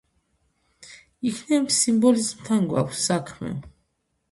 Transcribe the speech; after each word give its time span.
იქნებ 1.33 1.69
სიმბოლიზმთან 1.77 2.67
გვაქვს 2.75 3.07
საქმე? 3.13 3.55